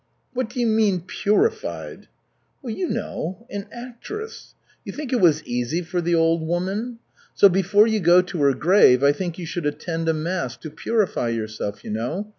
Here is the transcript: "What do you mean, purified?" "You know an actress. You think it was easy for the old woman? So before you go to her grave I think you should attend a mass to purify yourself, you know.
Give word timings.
"What 0.33 0.49
do 0.49 0.59
you 0.59 0.65
mean, 0.65 1.01
purified?" 1.05 2.07
"You 2.65 2.89
know 2.89 3.45
an 3.51 3.67
actress. 3.71 4.55
You 4.83 4.91
think 4.93 5.13
it 5.13 5.21
was 5.21 5.43
easy 5.43 5.83
for 5.83 6.01
the 6.01 6.15
old 6.15 6.41
woman? 6.41 6.97
So 7.35 7.47
before 7.49 7.85
you 7.85 7.99
go 7.99 8.23
to 8.23 8.39
her 8.41 8.55
grave 8.55 9.03
I 9.03 9.11
think 9.11 9.37
you 9.37 9.45
should 9.45 9.67
attend 9.67 10.09
a 10.09 10.13
mass 10.15 10.57
to 10.57 10.71
purify 10.71 11.29
yourself, 11.29 11.83
you 11.83 11.91
know. 11.91 12.27